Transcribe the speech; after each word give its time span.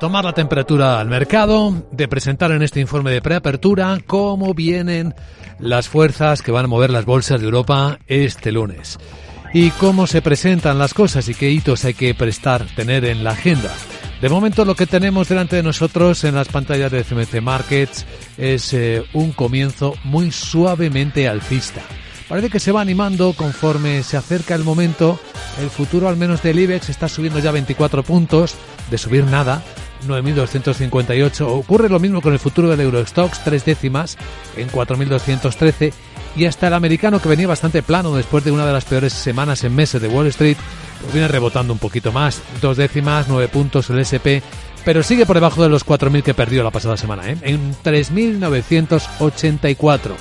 Tomar 0.00 0.24
la 0.24 0.32
temperatura 0.32 1.00
al 1.00 1.08
mercado, 1.08 1.74
de 1.90 2.06
presentar 2.06 2.52
en 2.52 2.62
este 2.62 2.78
informe 2.78 3.10
de 3.10 3.20
preapertura 3.20 3.98
cómo 4.06 4.54
vienen 4.54 5.12
las 5.58 5.88
fuerzas 5.88 6.40
que 6.40 6.52
van 6.52 6.66
a 6.66 6.68
mover 6.68 6.90
las 6.90 7.04
bolsas 7.04 7.40
de 7.40 7.46
Europa 7.46 7.98
este 8.06 8.52
lunes 8.52 8.96
y 9.52 9.70
cómo 9.70 10.06
se 10.06 10.22
presentan 10.22 10.78
las 10.78 10.94
cosas 10.94 11.28
y 11.28 11.34
qué 11.34 11.50
hitos 11.50 11.84
hay 11.84 11.94
que 11.94 12.14
prestar, 12.14 12.64
tener 12.76 13.04
en 13.04 13.24
la 13.24 13.32
agenda. 13.32 13.74
De 14.20 14.28
momento 14.28 14.64
lo 14.64 14.76
que 14.76 14.86
tenemos 14.86 15.28
delante 15.28 15.56
de 15.56 15.64
nosotros 15.64 16.22
en 16.22 16.36
las 16.36 16.46
pantallas 16.46 16.92
de 16.92 17.02
CMC 17.02 17.42
Markets 17.42 18.06
es 18.36 18.72
eh, 18.74 19.02
un 19.14 19.32
comienzo 19.32 19.96
muy 20.04 20.30
suavemente 20.30 21.26
alcista. 21.26 21.80
Parece 22.28 22.50
que 22.50 22.60
se 22.60 22.70
va 22.72 22.82
animando 22.82 23.32
conforme 23.32 24.04
se 24.04 24.16
acerca 24.16 24.54
el 24.54 24.62
momento. 24.62 25.18
El 25.58 25.70
futuro 25.70 26.08
al 26.08 26.16
menos 26.16 26.42
del 26.42 26.60
IBEX 26.60 26.90
está 26.90 27.08
subiendo 27.08 27.40
ya 27.40 27.50
24 27.50 28.02
puntos, 28.02 28.54
de 28.90 28.98
subir 28.98 29.24
nada, 29.24 29.62
9.258. 30.06 31.46
Ocurre 31.48 31.88
lo 31.88 31.98
mismo 31.98 32.20
con 32.20 32.32
el 32.32 32.38
futuro 32.38 32.68
del 32.68 32.80
Eurostox, 32.80 33.42
tres 33.44 33.64
décimas 33.64 34.16
en 34.56 34.70
4.213. 34.70 35.92
Y 36.36 36.44
hasta 36.44 36.68
el 36.68 36.74
americano, 36.74 37.20
que 37.20 37.28
venía 37.28 37.48
bastante 37.48 37.82
plano 37.82 38.14
después 38.14 38.44
de 38.44 38.52
una 38.52 38.66
de 38.66 38.72
las 38.72 38.84
peores 38.84 39.12
semanas 39.12 39.64
en 39.64 39.74
meses 39.74 40.00
de 40.00 40.06
Wall 40.08 40.28
Street, 40.28 40.56
pues 41.00 41.12
viene 41.12 41.28
rebotando 41.28 41.72
un 41.72 41.78
poquito 41.78 42.12
más. 42.12 42.42
Dos 42.60 42.76
décimas, 42.76 43.26
nueve 43.28 43.48
puntos 43.48 43.90
el 43.90 43.98
SP, 43.98 44.38
pero 44.84 45.02
sigue 45.02 45.26
por 45.26 45.34
debajo 45.36 45.62
de 45.62 45.68
los 45.68 45.84
4.000 45.84 46.22
que 46.22 46.34
perdió 46.34 46.62
la 46.62 46.70
pasada 46.70 46.96
semana, 46.96 47.28
¿eh? 47.28 47.36
en 47.42 47.74
3.984. 47.82 50.12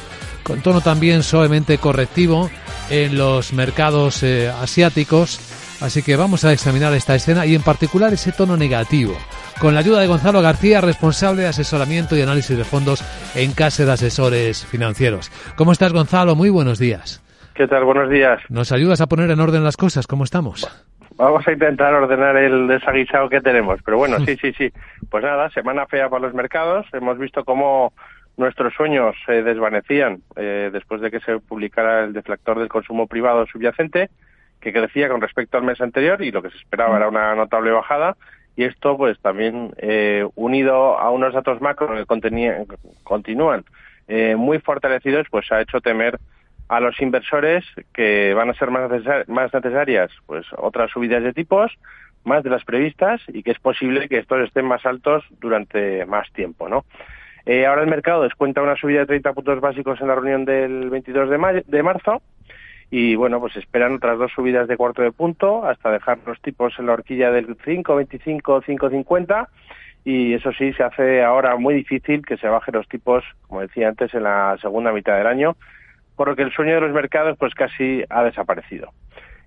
Con 0.44 0.62
tono 0.62 0.82
también 0.82 1.22
suavemente 1.24 1.78
correctivo 1.78 2.50
en 2.90 3.18
los 3.18 3.54
mercados 3.54 4.24
eh, 4.24 4.50
asiáticos. 4.50 5.40
Así 5.82 6.02
que 6.02 6.16
vamos 6.16 6.46
a 6.46 6.54
examinar 6.54 6.94
esta 6.94 7.14
escena 7.16 7.46
y 7.46 7.54
en 7.54 7.62
particular 7.62 8.12
ese 8.14 8.32
tono 8.32 8.58
negativo 8.58 9.16
con 9.60 9.74
la 9.74 9.80
ayuda 9.80 10.02
de 10.02 10.08
Gonzalo 10.08 10.42
García, 10.42 10.82
responsable 10.82 11.44
de 11.44 11.48
asesoramiento 11.48 12.16
y 12.16 12.22
análisis 12.22 12.58
de 12.58 12.64
fondos 12.64 13.02
en 13.36 13.54
Casa 13.54 13.86
de 13.86 13.92
Asesores 13.92 14.66
Financieros. 14.66 15.32
¿Cómo 15.56 15.72
estás, 15.72 15.94
Gonzalo? 15.94 16.36
Muy 16.36 16.50
buenos 16.50 16.80
días. 16.80 17.24
¿Qué 17.56 17.68
tal? 17.68 17.84
Buenos 17.86 18.10
días. 18.10 18.40
¿Nos 18.50 18.72
ayudas 18.72 19.02
a 19.02 19.08
poner 19.08 19.32
en 19.32 19.40
orden 19.40 19.64
las 19.64 19.78
cosas? 19.78 20.06
¿Cómo 20.06 20.24
estamos? 20.24 20.68
Vamos 21.16 21.48
a 21.48 21.52
intentar 21.52 21.94
ordenar 21.94 22.38
el 22.38 22.68
desaguisado 22.68 23.30
que 23.30 23.42
tenemos, 23.42 23.80
pero 23.84 23.98
bueno, 23.98 24.20
sí, 24.20 24.38
sí, 24.38 24.54
sí. 24.54 24.72
Pues 25.10 25.24
nada, 25.24 25.50
semana 25.50 25.88
fea 25.88 26.10
para 26.10 26.26
los 26.26 26.36
mercados. 26.36 26.86
Hemos 26.94 27.18
visto 27.18 27.44
cómo 27.44 27.94
nuestros 28.38 28.74
sueños 28.76 29.16
se 29.26 29.42
desvanecían 29.42 30.20
eh, 30.36 30.70
después 30.72 31.02
de 31.02 31.10
que 31.10 31.20
se 31.22 31.40
publicara 31.40 32.04
el 32.04 32.14
deflector 32.14 32.60
del 32.60 32.70
consumo 32.70 33.08
privado 33.08 33.48
subyacente, 33.48 34.12
que 34.62 34.72
crecía 34.72 35.10
con 35.10 35.22
respecto 35.22 35.58
al 35.58 35.64
mes 35.64 35.82
anterior 35.82 36.22
y 36.22 36.32
lo 36.32 36.44
que 36.44 36.52
se 36.52 36.58
esperaba 36.58 36.98
era 36.98 37.10
una 37.10 37.34
notable 37.34 37.72
bajada 37.72 38.16
y 38.58 38.64
esto 38.64 38.98
pues 38.98 39.18
también 39.20 39.72
eh, 39.78 40.28
unido 40.36 40.98
a 40.98 41.12
unos 41.12 41.34
datos 41.34 41.62
macro 41.62 41.96
que 41.96 42.06
continúan 43.04 43.64
eh, 44.08 44.36
muy 44.36 44.60
fortalecidos 44.60 45.28
pues 45.30 45.50
ha 45.52 45.62
hecho 45.62 45.80
temer 45.80 46.20
a 46.68 46.80
los 46.82 47.00
inversores 47.00 47.64
que 47.94 48.34
van 48.34 48.50
a 48.50 48.56
ser 48.56 48.72
más, 48.72 48.92
necesarias 49.54 50.12
pues 50.26 50.46
otras 50.58 50.90
subidas 50.92 51.24
de 51.24 51.34
tipos 51.34 51.72
más 52.26 52.44
de 52.44 52.50
las 52.50 52.66
previstas 52.66 53.22
y 53.28 53.44
que 53.44 53.52
es 53.52 53.60
posible 53.60 54.10
que 54.10 54.18
estos 54.18 54.42
estén 54.42 54.66
más 54.66 54.86
altos 54.86 55.24
durante 55.40 56.06
más 56.08 56.30
tiempo 56.34 56.68
no 56.68 56.84
eh, 57.46 57.68
ahora 57.68 57.84
el 57.84 57.90
mercado 57.90 58.24
descuenta 58.24 58.64
una 58.64 58.76
subida 58.76 59.02
de 59.02 59.06
30 59.06 59.34
puntos 59.34 59.62
básicos 59.62 60.02
en 60.02 60.08
la 60.08 60.16
reunión 60.16 60.46
del 60.46 60.90
22 60.90 61.30
de, 61.30 61.64
de 61.66 61.84
marzo 61.84 62.24
y 62.90 63.16
bueno, 63.16 63.40
pues 63.40 63.56
esperan 63.58 63.96
otras 63.96 64.18
dos 64.18 64.32
subidas 64.32 64.68
de 64.68 64.78
cuarto 64.78 65.02
de 65.02 65.12
punto 65.12 65.66
hasta 65.66 65.92
dejar 65.92 66.20
los 66.26 66.42
tipos 66.42 66.74
en 66.80 66.86
la 66.86 66.94
horquilla 66.94 67.32
del 67.32 67.58
5.25, 67.58 68.64
5.50 68.64 69.48
y 70.06 70.34
eso 70.34 70.54
sí, 70.54 70.72
se 70.74 70.84
hace 70.84 71.22
ahora 71.22 71.58
muy 71.58 71.74
difícil 71.74 72.26
que 72.26 72.38
se 72.38 72.48
bajen 72.48 72.76
los 72.76 72.88
tipos, 72.88 73.26
como 73.48 73.62
decía 73.62 73.90
antes, 73.90 74.14
en 74.14 74.24
la 74.24 74.58
segunda 74.62 74.94
mitad 74.94 75.18
del 75.18 75.28
año, 75.28 75.58
por 76.16 76.30
lo 76.30 76.36
que 76.36 76.44
el 76.44 76.54
sueño 76.54 76.76
de 76.76 76.82
los 76.82 76.94
mercados 76.94 77.38
pues 77.38 77.54
casi 77.54 78.04
ha 78.10 78.24
desaparecido. 78.24 78.94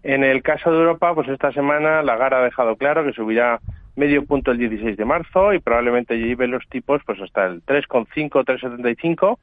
En 0.02 0.22
el 0.22 0.42
caso 0.42 0.70
de 0.70 0.78
Europa, 0.78 1.14
pues 1.14 1.28
esta 1.28 1.50
semana 1.52 2.02
la 2.02 2.16
GAR 2.16 2.34
ha 2.34 2.44
dejado 2.44 2.76
claro 2.76 3.04
que 3.04 3.12
subirá 3.12 3.60
medio 3.96 4.24
punto 4.24 4.50
el 4.50 4.58
16 4.58 4.98
de 4.98 5.04
marzo 5.04 5.54
y 5.54 5.60
probablemente 5.60 6.18
lleve 6.18 6.46
los 6.46 6.66
tipos 6.68 7.00
pues 7.06 7.20
hasta 7.20 7.46
el 7.46 7.64
3,5, 7.64 8.30
3,75 8.44 9.38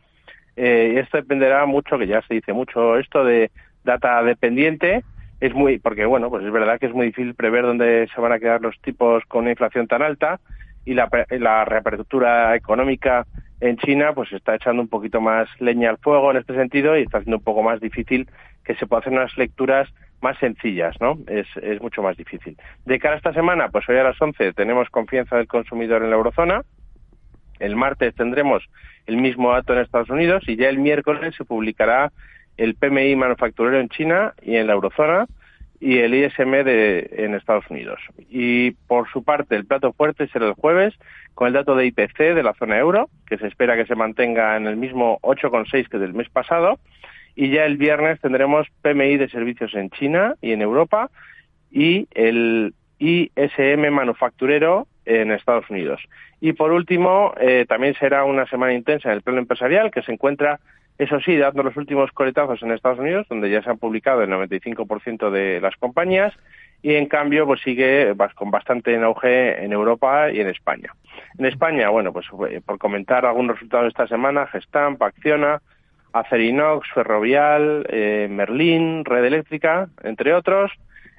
eh, 0.57 1.00
esto 1.00 1.18
dependerá 1.18 1.66
mucho, 1.68 2.00
que 2.00 2.07
ya 2.07 2.22
se 2.24 2.34
dice 2.34 2.52
mucho 2.52 2.97
esto 2.97 3.24
de 3.24 3.52
data 3.88 4.22
dependiente 4.22 5.03
es 5.40 5.53
muy 5.53 5.80
porque 5.80 6.06
bueno 6.06 6.30
pues 6.30 6.46
es 6.46 6.52
verdad 6.52 6.80
que 6.80 6.86
es 6.88 6.94
muy 6.94 7.08
difícil 7.08 7.34
prever 7.34 7.64
dónde 7.64 8.08
se 8.14 8.22
van 8.22 8.34
a 8.34 8.40
quedar 8.40 8.62
los 8.62 8.80
tipos 8.81 9.24
con 9.25 9.42
una 9.42 9.52
inflación 9.52 9.88
tan 9.88 10.03
alta 10.03 10.40
y 10.86 10.94
la, 10.94 11.09
la 11.31 11.66
reapertura 11.66 12.56
económica 12.56 13.25
en 13.59 13.78
China 13.78 14.14
pues 14.14 14.31
está 14.34 14.56
echando 14.56 14.81
un 14.81 14.88
poquito 14.88 15.22
más 15.22 15.48
leña 15.59 15.90
al 15.90 15.98
fuego 15.98 16.31
en 16.31 16.38
este 16.38 16.53
sentido 16.53 16.98
y 16.98 17.03
está 17.03 17.20
haciendo 17.20 17.38
un 17.38 17.44
poco 17.44 17.64
más 17.64 17.80
difícil 17.80 18.30
que 18.64 18.75
se 18.75 18.86
puedan 18.86 19.03
hacer 19.03 19.14
unas 19.14 19.38
lecturas 19.38 19.90
más 20.22 20.38
sencillas, 20.40 20.96
¿no? 21.00 21.18
Es, 21.28 21.48
es 21.62 21.81
mucho 21.81 22.02
más 22.02 22.18
difícil. 22.18 22.58
De 22.86 23.00
cara 23.00 23.16
a 23.16 23.18
esta 23.18 23.34
semana, 23.34 23.69
pues 23.69 23.88
hoy 23.88 23.98
a 23.98 24.04
las 24.04 24.22
11 24.22 24.54
tenemos 24.54 24.90
confianza 24.90 25.38
del 25.38 25.48
consumidor 25.48 26.04
en 26.04 26.09
la 26.09 26.16
eurozona. 26.16 26.62
El 27.59 27.75
martes 27.75 28.16
tendremos 28.16 28.64
el 29.06 29.18
mismo 29.18 29.52
dato 29.52 29.74
en 29.74 29.80
Estados 29.80 30.09
Unidos 30.09 30.44
y 30.48 30.56
ya 30.56 30.69
el 30.69 30.80
miércoles 30.80 31.36
se 31.36 31.46
publicará 31.46 32.12
el 32.57 32.75
PMI 32.75 33.16
manufacturero 33.16 33.79
en 33.79 33.90
China 33.90 34.34
y 34.41 34.56
en 34.56 34.68
la 34.68 34.73
eurozona 34.73 35.28
y 35.79 36.00
el 36.00 36.13
ISM 36.13 36.63
de, 36.63 37.09
en 37.18 37.35
Estados 37.35 37.66
Unidos. 37.69 38.00
Y 38.29 38.72
por 38.72 39.09
su 39.09 39.23
parte, 39.23 39.56
el 39.56 39.66
plato 39.66 39.94
fuerte 39.94 40.28
será 40.28 40.47
el 40.47 40.53
jueves 40.53 40.95
con 41.35 41.47
el 41.47 41.53
dato 41.53 41.75
de 41.75 41.85
IPC 41.85 42.18
de 42.18 42.44
la 42.44 42.56
zona 42.56 42.79
euro, 42.79 43.09
que 43.28 43.38
se 43.38 43.47
espera 43.47 43.75
que 43.75 43.85
se 43.85 43.95
mantenga 43.95 44.57
en 44.57 44.66
el 44.66 44.75
mismo 44.75 45.19
8,6 45.22 45.88
que 45.88 46.00
del 46.00 46.13
mes 46.13 46.29
pasado. 46.29 46.79
Y 47.35 47.51
ya 47.51 47.66
el 47.66 47.78
viernes 47.78 48.19
tendremos 48.19 48.68
PMI 48.81 49.18
de 49.18 49.29
servicios 49.29 49.75
en 49.75 49.91
China 49.91 50.34
y 50.41 50.51
en 50.51 50.63
Europa 50.63 51.12
y 51.69 52.07
el 52.16 52.74
ISM 52.97 53.91
manufacturero 53.91 54.88
en 55.06 55.31
Estados 55.31 55.69
Unidos. 55.69 56.01
Y 56.41 56.53
por 56.53 56.72
último, 56.72 57.34
eh, 57.39 57.66
también 57.68 57.94
será 58.00 58.24
una 58.24 58.47
semana 58.47 58.74
intensa 58.74 59.09
en 59.09 59.16
el 59.16 59.22
plano 59.22 59.39
empresarial, 59.39 59.91
que 59.91 60.01
se 60.01 60.12
encuentra 60.12 60.59
eso 60.97 61.19
sí, 61.19 61.38
dando 61.38 61.63
los 61.63 61.78
últimos 61.78 62.12
coletazos 62.12 62.62
en 62.63 62.72
Estados 62.72 63.00
Unidos, 63.00 63.28
donde 63.30 63.50
ya 63.50 63.62
se 63.62 63.69
han 63.69 63.78
publicado 63.78 64.24
el 64.24 64.30
95% 64.31 65.30
de 65.30 65.62
las 65.62 65.75
compañías, 65.75 66.34
y 66.81 66.96
en 66.96 67.08
cambio 67.08 67.46
pues 67.46 67.62
sigue 67.62 68.16
con 68.35 68.52
bastante 68.52 68.94
en 68.94 69.03
auge 69.03 69.63
en 69.63 69.74
Europa 69.74 70.31
y 70.31 70.40
en 70.40 70.47
España. 70.47 70.94
En 71.38 71.46
España, 71.46 71.90
bueno, 71.90 72.13
pues 72.13 72.28
eh, 72.50 72.62
por 72.66 72.78
comentar 72.78 73.25
algunos 73.25 73.56
resultados 73.56 73.86
de 73.86 73.90
esta 73.90 74.07
semana, 74.07 74.47
Gestamp, 74.47 75.02
Acciona, 75.02 75.62
Acerinox, 76.13 76.88
Ferrovial, 76.94 77.86
eh, 77.90 78.28
Merlin, 78.30 79.06
Red 79.06 79.25
Eléctrica, 79.25 79.90
entre 80.03 80.34
otros. 80.34 80.72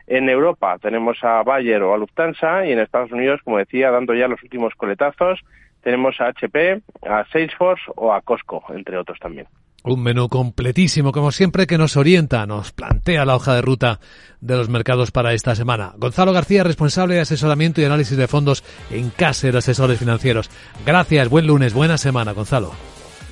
En 0.06 0.28
Europa 0.28 0.78
tenemos 0.78 1.22
a 1.22 1.43
Bayer 1.43 1.83
o 1.83 1.93
a 1.93 1.99
Lufthansa 1.99 2.65
y 2.67 2.72
en 2.72 2.78
Estados 2.78 3.12
Unidos, 3.12 3.41
como 3.44 3.59
decía, 3.59 3.91
dando 3.91 4.15
ya 4.15 4.27
los 4.27 4.43
últimos 4.43 4.75
coletazos, 4.75 5.44
tenemos 5.83 6.21
a 6.21 6.28
HP, 6.28 6.81
a 7.06 7.25
Salesforce 7.27 7.84
o 7.94 8.12
a 8.12 8.22
Costco, 8.22 8.65
entre 8.71 8.97
otros 8.97 9.19
también. 9.19 9.47
Un 9.84 10.03
menú 10.03 10.28
completísimo, 10.28 11.12
como 11.12 11.31
siempre, 11.31 11.66
que 11.66 11.78
nos 11.78 11.97
orienta, 11.97 12.44
nos 12.47 12.72
plantea 12.72 13.25
la 13.25 13.37
hoja 13.37 13.55
de 13.55 13.62
ruta 13.62 14.00
de 14.41 14.56
los 14.56 14.69
mercados 14.69 15.12
para 15.12 15.33
esta 15.34 15.55
semana. 15.55 15.94
Gonzalo 15.97 16.33
García, 16.33 16.65
responsable 16.65 17.15
de 17.15 17.21
asesoramiento 17.21 17.81
y 17.81 17.84
análisis 17.84 18.17
de 18.17 18.27
fondos 18.27 18.65
en 18.91 19.11
Caser 19.11 19.56
Asesores 19.56 19.99
Financieros. 19.99 20.50
Gracias, 20.84 21.28
buen 21.28 21.47
lunes, 21.47 21.75
buena 21.75 21.97
semana, 21.97 22.33
Gonzalo. 22.33 22.72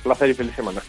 Placer 0.03 0.29
y 0.29 0.33
feliz 0.33 0.55
semana. 0.55 0.81